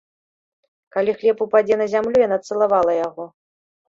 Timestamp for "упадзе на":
1.45-1.87